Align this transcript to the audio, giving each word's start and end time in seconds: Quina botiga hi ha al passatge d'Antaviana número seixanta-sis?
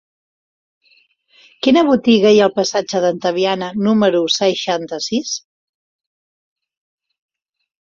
Quina 1.67 1.83
botiga 1.89 2.31
hi 2.31 2.39
ha 2.39 2.47
al 2.51 2.55
passatge 2.61 3.03
d'Antaviana 3.05 3.69
número 3.89 4.23
seixanta-sis? 4.39 5.37